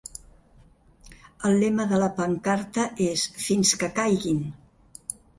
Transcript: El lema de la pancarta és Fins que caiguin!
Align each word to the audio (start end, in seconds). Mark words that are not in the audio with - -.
El 1.49 1.57
lema 1.63 1.83
de 1.91 1.99
la 2.03 2.07
pancarta 2.19 2.85
és 3.09 3.25
Fins 3.43 3.75
que 3.83 3.91
caiguin! 3.99 4.41